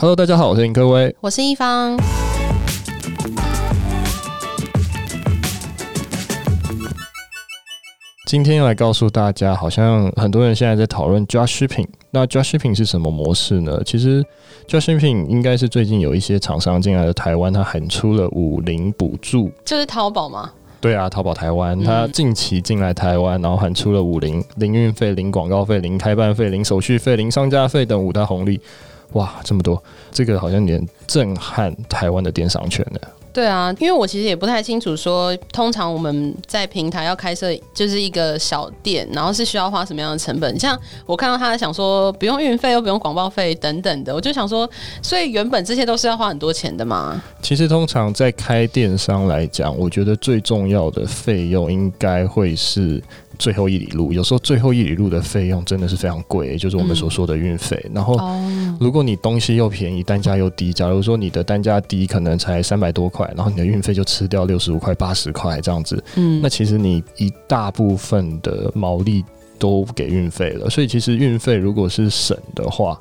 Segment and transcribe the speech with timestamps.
[0.00, 1.98] Hello，大家好，我是林科威，我是一方。
[8.24, 11.88] 今天要来告诉大家，好像很多人现在在讨论 Dropshipping。
[12.12, 13.82] 那 Dropshipping 是什么模式呢？
[13.84, 14.24] 其实
[14.68, 20.52] Dropshipping 应该是最近有一些厂商进来的台湾，它喊出了五零补助，就是淘宝吗？
[20.80, 28.60] 对啊，淘宝台湾，它近期进来台湾，然后喊出了五零零运费、零广告费、零开办费、零手续费、零商家费等五大红利。
[29.12, 29.82] 哇，这么多，
[30.12, 33.00] 这个好像有点震撼台湾的电商圈呢。
[33.30, 40.58] 对啊，因为我其实也不太清楚说，说通常我们在平台要开设就是一个小店，然后是需要花什么样的成本？
[40.58, 44.68] 像我看到他想说不用运费又不用广告费等等的，我就想说，
[45.02, 47.22] 所以原本这些都是要花很多钱的嘛？
[47.40, 53.00] 其实通常在开电商来讲，我觉得最重要的费用应该会是。
[53.38, 57.80] 最后一里路，有时候最后一里路的费用真的是非常贵，就是我们所说的运费。
[57.86, 58.18] 嗯、然后，
[58.80, 69.24] 如果你东西又便宜，单价又低，假如说你的单价低，可能才三百多块，然后你的运费就吃掉六十五块、八十块这样子，嗯，那其实你一大部分的毛利
[69.58, 70.68] 都给运费了。
[70.68, 73.00] 所以，其实运费如果是省的话，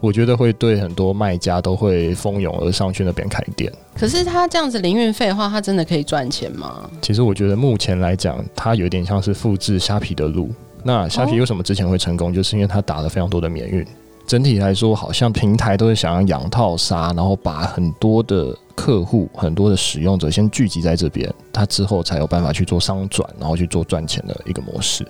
[0.00, 3.72] 我觉得会对很多卖家都会蜂拥而上去那边开店。
[3.94, 6.88] 可是他这样子零运费的话，他真的可以赚钱吗？
[7.02, 10.50] 其实我觉得目前来讲，它有点像是复制虾皮的路。
[10.84, 12.32] 那虾皮为什么之前会成功？
[12.32, 13.84] 就是因为它打了非常多的免运。
[14.26, 25.06] 整体来说，好像平台都是想要养套杀，然后把很多的客户、很多的使用者先聚集在这边，他之后才有办法去做商转，然后去做赚钱的一个模式。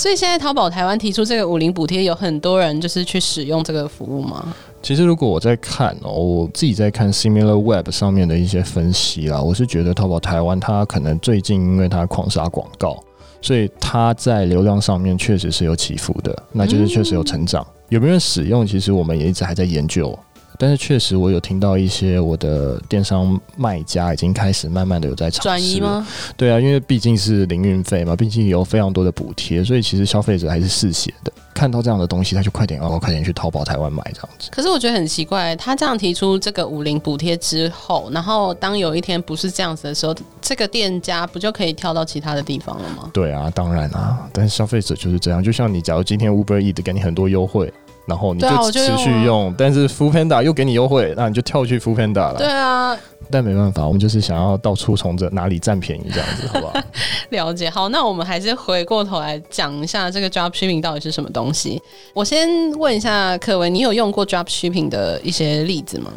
[0.00, 4.56] 所以现在淘宝台湾提出这个五零补贴，有很多人就是去使用这个服务吗？
[4.82, 12.98] 其实如果我在看哦，我自己在看 SimilarWeb 上面的一些分析啦，我是觉得淘宝台湾它可能最近因为它狂杀广告，
[13.42, 17.62] 所以它在流量上面确实是有起伏的，那就是确实有成长。
[17.90, 18.66] 有没有使用？
[18.66, 20.18] 其实我们也一直还在研究。
[20.60, 26.06] 但是确实，我有听到一些我的电商卖家已经开始慢慢的有在尝试转移吗？
[26.36, 31.32] 对啊，因为毕竟是零运费嘛，毕竟有非常多的补贴，所以其实消费者还是嗜血的。
[31.54, 34.50] 看到这样的东西，他就快点哦，快点去淘宝台湾买这样子。
[34.52, 43.10] 可是我觉得很奇怪，他这样提出这个五零补贴之后，然后当有一天不是这样子的时候，这个店家不就可以跳到其他的地方了吗？
[43.14, 45.42] 对啊，当然啊，但是消费者就是这样。
[45.42, 47.72] 就像你，假如今天 Uber Eats 给你很多优惠。
[48.10, 52.34] 然后你就持续用，用但是 Foodpanda 又给你优惠，那你就跳去 Foodpanda 了。
[52.36, 52.96] 对啊，
[53.30, 56.74] 但没办法，我们就是想要到处从这哪里占便宜这样子，好不好？
[57.30, 57.70] 了解。
[57.70, 61.80] 好，那我们还是回过头来讲一下这个 Dropshipping 到底是什么东西。
[62.12, 66.10] 我先问一下柯文，你有用过 Dropshipping 的一些例子吗？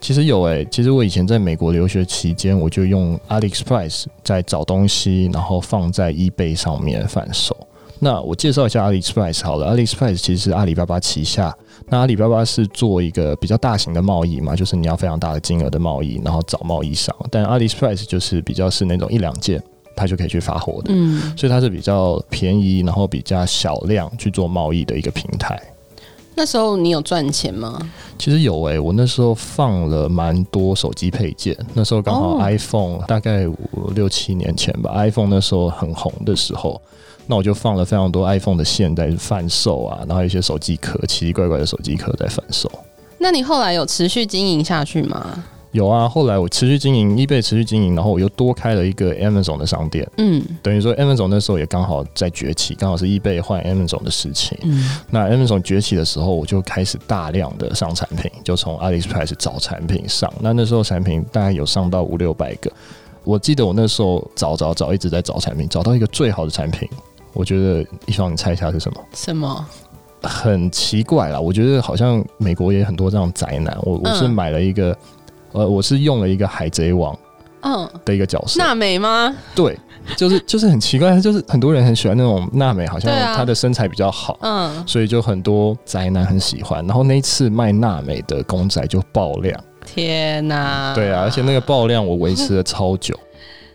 [0.00, 7.56] 其实有诶、欸，其实我以前在美国留学期间，我就用 AliExpress 在找东西，然后放在 eBay 上面贩售。
[8.04, 11.56] 那我介绍一下 AliExpress 好了，AliExpress 其实是阿里巴巴旗下。
[11.88, 17.14] 那阿里巴巴是做一个比较大型的贸易嘛，就是你要非常大的金额的贸易，然后找贸易商。
[17.30, 19.62] 但 AliExpress 就是比较是那种一两件，
[19.94, 20.90] 它就可以去发货的。
[20.92, 25.62] 嗯，所以它是比较便宜，然后比较小量去做贸易的一个平台。
[26.34, 27.78] 那时候你有赚钱吗？
[28.18, 31.56] 其实有诶、欸，我那时候放了蛮多手机配件。
[31.74, 36.80] 那时候刚好 iPhone、哦、大概五六七年前吧，iPhone 那时候很红的时候。
[37.26, 42.70] 那我就放了非常多 iPhone 的线在贩售啊，然后一些手机壳，奇奇怪怪的手机壳在贩售。
[43.18, 45.44] 那你后来有持续经营下去吗？
[45.72, 50.06] 有啊，后来我持续经营，eBay 持续经营，然后我又多开了一个 Amazon 的商店。
[50.18, 54.56] 嗯，等于说 Amazon 那时候也刚好在崛起，刚好是 eBay 换 Amazon 的事情。
[54.62, 60.32] 嗯，那 Amazon 崛起的时候，我就开始大量的上产品，就从 AliExpress 找产品上。
[60.40, 62.70] 那那时候产品大概有上到五六百个。
[63.24, 66.88] 我记得我那时候找找找，一直在找产品，找到一个最好的产品。
[67.32, 69.00] 我觉得一双，你猜一下是什么？
[69.14, 69.64] 什么？
[70.22, 73.76] 很奇怪啦，我觉得好像美国也很多这样宅男。
[73.82, 74.96] 我我是买了一个，嗯、
[75.52, 77.16] 呃，我是用了一个海贼王，
[77.60, 78.58] 嗯，的一个角色。
[78.58, 79.34] 娜美吗？
[79.54, 79.78] 对，
[80.16, 86.84] 就是就是很奇怪，就是很多人很喜欢那种娜美，好像她的身材比较好，嗯，所以就很多宅男很喜欢。
[86.86, 90.92] 然后那一次卖娜美的公仔就爆量，天哪！
[90.94, 93.14] 对啊，而且那个爆量我维持了超久。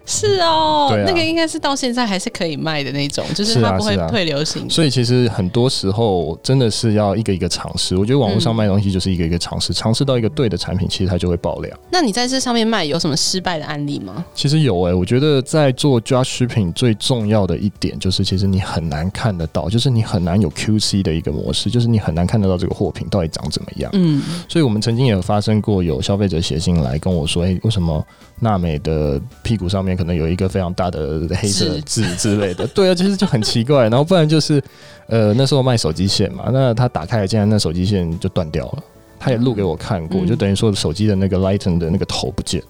[0.08, 4.70] 是哦，啊、那个应该是到现在还是可以卖的那种，就是它不会退流行，啊啊。
[4.70, 7.96] 所以其实很多时候真的是要一个一个尝试。
[7.98, 11.78] 我觉得网络上卖东西就是一个一个尝试，尝试、嗯、到一个对的产品，其实它就会爆量。
[11.92, 14.26] 那你在这上面卖有什么失败的案例吗？
[14.34, 23.92] 其实有诶、欸，我觉得在做 Dropshipping 最重要的一点就是，其实你很难看得到，就是你很难有 QC 的一个模式，就是你很难看得到这个货品到底长怎么样。
[23.94, 28.06] 嗯，所以我们曾经也有发生过有消费者写信来跟我说，哎、欸，为什么
[28.40, 33.90] 娜美的屁股上面可能有一个非常大的黑色字之类的， 对啊，其实就很奇怪。
[33.90, 34.64] 然后不然就是，
[35.08, 38.84] 呃，那时候卖手机线嘛，那他打开了，竟然那手机线就断掉了。
[39.20, 42.62] 他也录给我看过，嗯、就等于说手机的那个 Lighten 的那个头不见。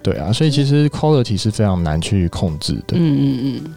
[0.00, 2.94] 对啊，所以其实 quality 是非常难去控制的。
[2.94, 3.74] 嗯嗯嗯。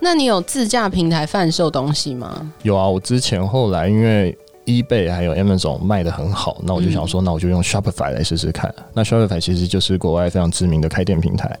[0.00, 2.52] 那你有自驾平台贩售东西吗？
[2.62, 4.36] 有啊，我之前后来因为
[4.66, 8.74] eBay 还有 Amazon 卖的很好，那我就想说，那我就用 Shopify 来试试看。
[8.92, 11.58] 那 Shopify 其实就是国外非常知名的开店平台。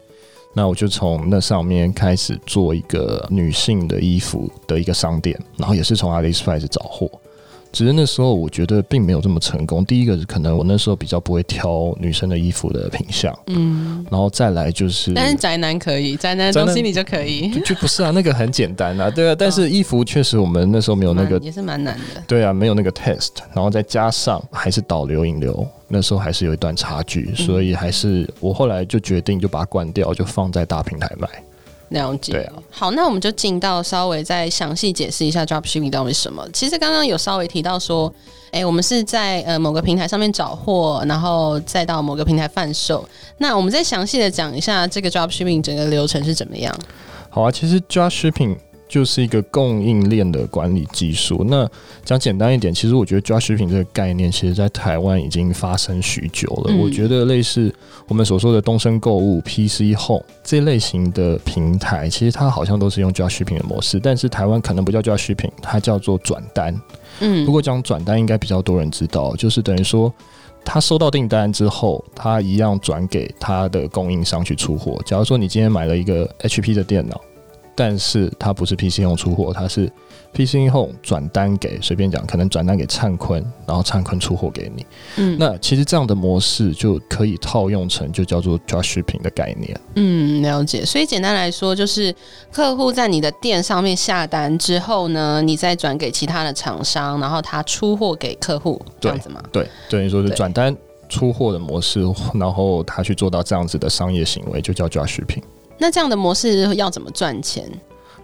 [0.54, 7.10] 那我就从那上面开始做一个女性的衣服的一个商店，然后也是从 AliExpress 找货。
[7.74, 9.84] 只是那时候我觉得并没有这么成功。
[9.84, 19.34] 第一个是可能我那时候比较不会挑女生的衣服的品相，嗯，然后再来就是，但是宅男可以，宅男的东西你就可以，就，就不是啊，那个很简单啊，对啊。
[19.36, 31.28] 但是衣服确实我们那时候没有那个，也是蛮难的，对啊，没有那个 test，然后再加上还是导流引流，那时候还是有一段差距，所以还是我后来就决定就把它关掉，就放在大平台卖。
[31.90, 36.46] 了解，对啊，好，那我们就进到稍微再详细解释一下 dropshipping 到底是什么。
[36.52, 38.12] 其实刚刚有稍微提到说，
[38.46, 43.06] 哎、欸，我们是在呃某个平台上面找货，然后再到某个平台贩售。
[43.38, 46.74] 那我们再详细的讲一下这个 dropshipping 整个流程是怎么样？
[47.30, 48.56] 好啊，其实 dropshipping
[48.94, 51.44] 就是一个供应链的管理技术。
[51.48, 51.68] 那
[52.04, 56.66] 讲简单一点，其实我觉得 dropshipping 这个概念，其实在台湾已经发生许久了。
[56.68, 57.74] 嗯、我觉得类似
[58.06, 66.80] 我们所说的东升购物、PC Home 这类型的平台，其实它好像都是用 dropshipping 的模式，但是台湾可能不叫 dropshipping，它叫做转单。
[67.18, 70.14] 嗯，不过讲转单，应该比较多人知道，就是等于说
[70.64, 75.02] 他收到订单之后，他一样转给他的供应商去出货。
[75.04, 77.20] 假如说你今天买了一个 HP 的电脑。
[77.74, 79.90] 但是它不是 PC Home 出货，它是
[80.32, 84.86] PC Home 转单给随便讲，可能转单给灿坤，然后灿坤出货给你。
[85.16, 89.80] 嗯，那其实这样的模式就可以套用成就叫做 Dropshipping 的概念。
[89.96, 90.84] 嗯，了解。
[90.84, 92.14] 所以简单来说，就是
[92.52, 99.42] 客户在你的店上面下单之后呢，你再转给其他的厂商，然后他出货给客户，这样子吗？
[99.52, 100.76] 对，等于说是转单
[101.08, 102.02] 出货的模式，
[102.34, 105.42] 然后他去做到这样子的商业行为，就叫 Dropshipping。
[105.78, 107.70] 那这样的模式要怎么赚钱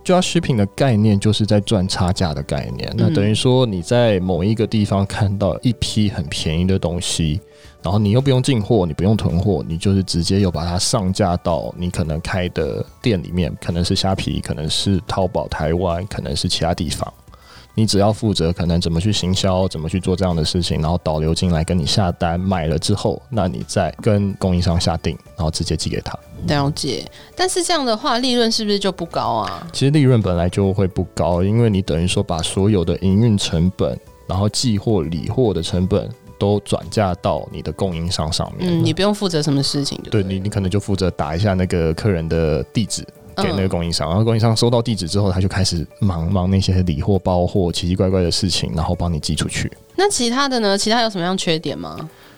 [0.04, 2.88] ？Dropshipping 的概念就是在赚差价的概念。
[2.90, 7.40] 嗯、那等于说你在某一个地方看到一批很便宜的东西，
[7.82, 17.12] 然后你又不用进货，你不用囤货，你就是直接又把它上架到你可能开的店里面，可能是虾皮，可能是淘宝台湾，可能是其他地方。
[17.74, 26.18] 你只要负责可能怎么去行销，怎么去做这样的事情，然后导流进来跟你下单，买了之后，那你再跟供应商下定，然后直接寄给他。
[26.46, 27.04] 了解，
[27.36, 29.66] 但是这样的话，利润是不是就不高啊？
[29.72, 36.08] 其实利润本来就会不高，因为你等于说把所有的营运成本，然后寄货、理货的成本
[36.38, 38.70] 都转嫁到你的供应商上面。
[38.70, 43.06] 嗯，你不用负责什么事情对，对你，你可能就负责打一下那个客人的地址。
[43.42, 49.70] 给那个供应商，然后供应商收到地址之后，他就开始忙忙那些理货、包货、奇奇怪怪的事情，然后帮你寄出去。
[49.96, 50.76] 那其他的呢？
[50.76, 51.96] 其他有什么样缺点吗？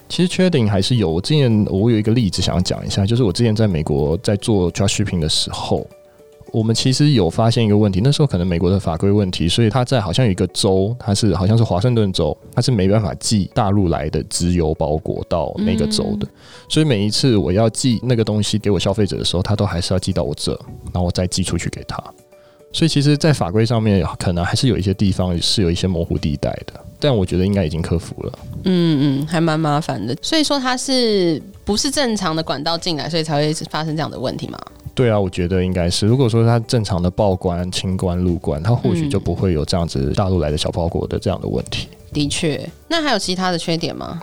[0.08, 1.10] 其实缺点还是有。
[1.10, 5.86] 我之前我有一个例子想要讲一下，就是我之前在美国在做 dropshipping 的时候。
[6.52, 16.28] 我们其实有发现一个问题，那时候可能美国的法规问题，所以他在好像有一个州，它是好像是华盛顿州，它是没办法寄大陆来的直邮包裹到那个州的，
[16.68, 20.52] 所以每一次我要寄那个东西给我消费者的时候，他都还是要寄到我这，
[20.92, 21.96] 然后我再寄出去给他。
[22.74, 28.32] 所以其实，在法规上面，可能还是有一些地方是有一些模糊地带的，但我觉得应该已经克服了。
[28.64, 30.16] 嗯嗯，还蛮麻烦的。
[30.22, 34.58] 所以说，它是不是正常的管道进来，所以才会发生这样的问题吗？
[34.94, 36.06] 对啊，我觉得应该是。
[36.06, 41.88] 如果说他正常的报关、清关、入关，他或许就不会有这样子大陆来的小包裹的这样的问题。
[42.12, 44.22] 的确，那还有其他的缺点吗？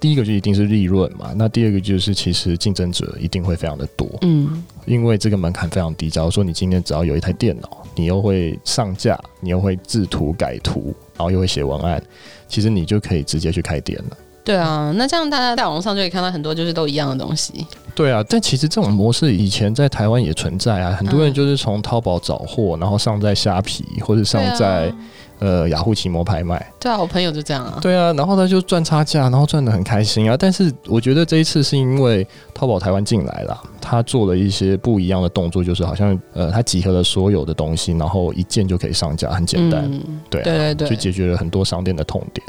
[0.00, 4.08] 第一个就一定是利润嘛，那第二个就是其实竞争者一定会非常的多。
[4.22, 6.08] 嗯，因为这个门槛非常低。
[6.08, 12.00] 假如说你今天只要有一台电脑，你又会上架，你又会制图改图，然后又会写文案，
[12.48, 14.16] 其实你就可以直接去开店了。
[14.48, 17.66] 对啊，那这样大家在网络上就可以看到很多就是都一样的东西。
[17.94, 24.94] 对啊，但其实这种模式以前在台湾也存在啊，很多人就是从淘宝找货，然后上在虾皮或者上在、啊、
[25.40, 26.66] 呃雅虎奇摩拍卖。
[26.80, 27.78] 对啊，我朋友就这样啊。
[27.82, 30.34] 对啊，然后他就赚差价，然后赚的很开心啊。
[30.38, 39.84] 但是我觉得这一次是因为淘宝台湾进来了，他做了一些不一样的动作，就是好像呃他集合了所有的东西，然后一键就可以上架，很简单。
[39.84, 42.46] 嗯、对、啊、对对对，就解决了很多商店的痛点。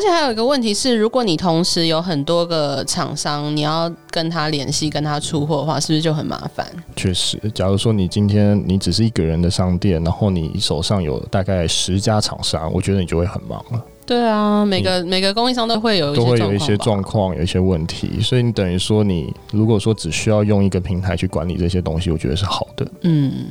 [0.00, 6.66] 而且还有一个问题是，如果你同时有很多个厂商，你要跟他联系、跟他出货的话，是不是就很麻烦？
[6.96, 13.84] 确实，假如说你今天你只是一个人的商店，然后你手上有大概十家厂商，我觉得你就会很忙了。
[14.06, 22.90] 对啊，每个每个供应商都会有一些都会有一些状况，有一些问题，所以你等于说你如果说只需要用一个平台去管理这些东西，我觉得是好的。
[23.02, 23.50] 嗯。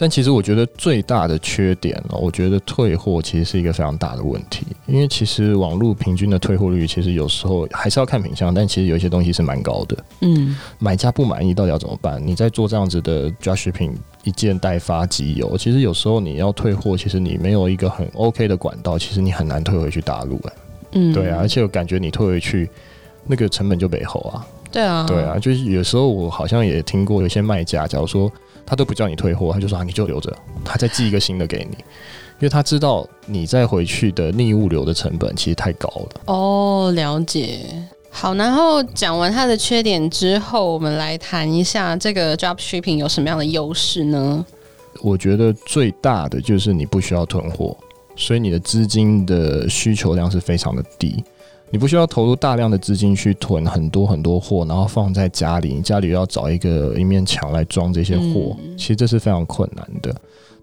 [0.00, 9.96] 但其实我觉得最大的缺点呢，我觉得退货其实是一个非常大的问题，因为其实网络平均的退货率其实有时候还是要看品相，但其实有一些东西是蛮高的。
[10.20, 12.24] 嗯，买家不满意到底要怎么办？
[12.24, 20.52] 你在做这样子的 dropshipping 一件代发即有，其实有时候你要退货，其实你没有一个很 OK 的管道，其实你很难退回去大陆哎。
[20.92, 22.70] 嗯，对啊，而且我感觉你退回去
[23.26, 24.46] 那个成本就背后啊。
[24.70, 28.30] 对啊，对啊，就是有时候我好像也听过有些卖家，假如说。
[28.68, 30.30] 他都不叫你退货，他就说啊，你就留着，
[30.62, 36.20] 他再寄一个新的给你，因为他知道你再回去的逆物流的成本其实太高了。
[36.26, 37.60] 哦，了解。
[38.10, 44.44] 好，然后讲完它的缺点之后，我们来谈一下这个 dropshipping 有什么样的优势呢？
[45.00, 47.74] 我觉得最大的就是你不需要囤货，
[48.16, 51.24] 所以你的资金的需求量是非常的低。
[51.70, 60.14] 你不需要投入大量的资金去囤很多很多货，然后放在家里，你家里要找一个一面墙来装这些货，嗯，其实这是非常困难的。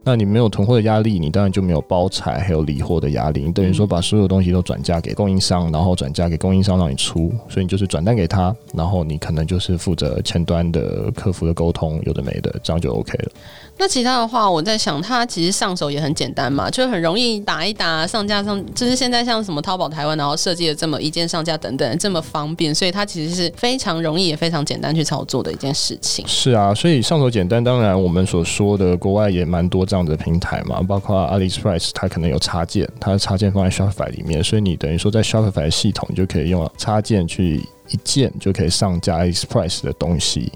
[0.05, 3.43] 那你没有囤货的压力，你当然就没有包材还有理货的压力。
[3.43, 13.31] 你等于说把所有东西都转嫁给供应商，然后转嫁给供应商让你出，所以你就是转单给他，然后你可能就是负责前端的客服的沟通，有的没的，这样就 OK 了。
[13.77, 26.24] 那其他的话，我在想，它其实上手也很简单嘛，就很容易打一打上架上，就是现在像什么淘宝台湾，然后设计了这么一键上架等等，这么方便，所以它其实是非常容易也非常简单去操作的一件事情。
[26.25, 40.51] 是啊，所以上手简单，当然我们所说的国外也蛮多这样的平台嘛，包括 AliExpress，它可能有插件，它的插件放在 Shopify 里面，所以你等于说在 Shopify 系统你就可以用插件去一键就可以上架 AliExpress 的东西。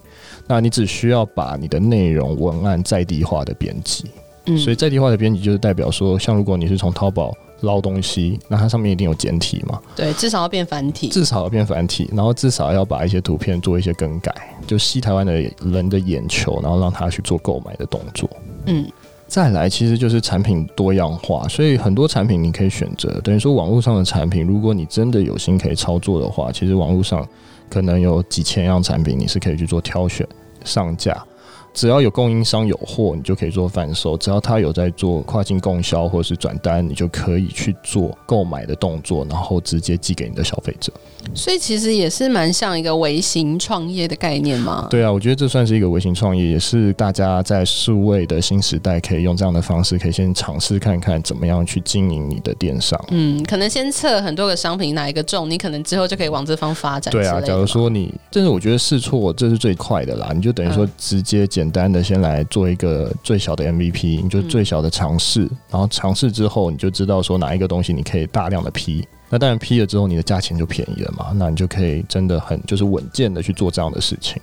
[0.46, 4.12] 那你只需要把你的内容文案在地化的编辑，
[4.48, 9.79] 嗯，所以在地化的编辑就是代表说，像如果你是从淘宝捞东西，那它上面一定有简体嘛？
[9.96, 14.34] 对，至少要变繁体，至少要变繁体，然后至少要把一些图片做一些更改，
[14.67, 18.29] 就吸台湾的人的眼球，然后让他去做购买的动作。
[18.65, 18.86] 嗯，
[19.30, 27.26] 再来其实就是产品多样化，所以很多产品你可以选择，等于说网络上的产品，如果你真的有心可以操作的话，其实网络上
[27.70, 30.28] 可能有几千样产品，你是可以去做挑选。
[30.66, 31.26] 上架，
[31.74, 40.92] 只要有供应商有货，你就可以做贩售；只要他有在做跨境供销或者是转单，你就可以去做购买的动作，然后直接寄给你的消费者。
[41.36, 44.88] 所以其实也是蛮像一个微型创业的概念嘛。
[44.90, 53.00] 对啊，我觉得这算是一个微型创业，也是大家在数位的新时代可以用这样的方式，可以先尝试看看怎么样去经营你的电商。
[53.10, 57.12] 嗯，可能先测很多个商品哪一个重，你可能之后就可以往这方发展。
[57.12, 69.06] 对啊，假如说你，但是我觉得试错这是最快的啦，你就等于说直接简单的先来做一个最小的 MVP，你就最小的尝试，然后尝试之后你就知道说哪一个东西你可以大量的批。
[69.30, 71.34] 那当然批了之后，你的价钱就便宜了嘛。
[71.36, 74.42] 那你就可以真的很就是稳健的去做这样的事情。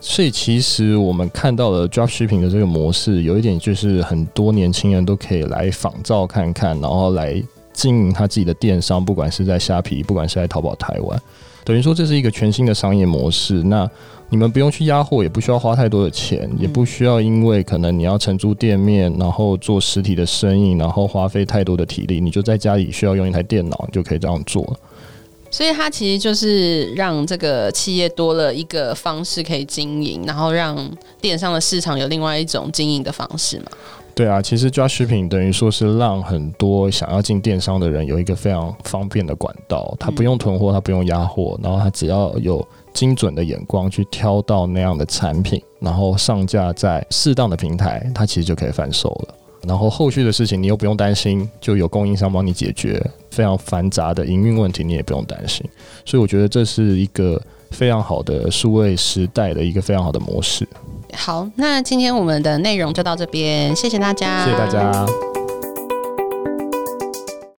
[0.00, 7.42] 所以其实我们看到了 dropshipping 的这个模式，有一点就是很多年轻人都可以来仿照看看，然后来
[7.72, 11.20] 经营他自己的电商，不管是在虾皮，不管是在淘宝台湾，
[11.64, 13.62] 等于说这是一个全新的商业模式。
[13.64, 13.90] 那
[14.30, 24.76] 你们不用去压货，也不需要花太多的钱，也不需要因为可能你要承租店面，然后做实体的生意，然后花费太多的体力，你就在家里需要用一台电脑，你就可以这样做。
[25.50, 30.76] 所以它其实就是让这个企业多了一个方式可以经营，然后让
[31.20, 33.66] 电商的市场有另外一种经营的方式嘛。
[34.14, 42.66] 对啊，其实 dropshipping 等于说是让很多想要进电商的人有一个非常方便的管道，他不用囤货，他不用压货，然后他只要有。
[42.94, 49.34] 精准的眼光去挑到那样的产品，然后上架在适当的平台，它其实就可以贩售了。
[49.66, 55.68] 然后后续的事情你又不用担心，就有供应商帮你解决非常繁杂的营运问题，你也不用担心。
[56.04, 57.42] 所以我觉得这是一个
[57.74, 60.66] 非常好的数位时代的一个非常好的模式。
[61.12, 65.43] 好，那今天我们的内容就到这边，谢谢大家，谢谢大家。